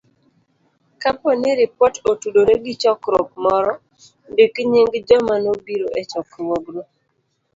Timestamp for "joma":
5.07-5.35